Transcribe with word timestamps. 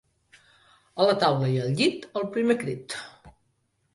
A 1.03 1.05
la 1.09 1.15
taula 1.25 1.51
i 1.51 1.59
al 1.65 1.77
llit, 1.81 2.09
al 2.21 2.27
primer 2.37 2.57
crit! 2.65 2.97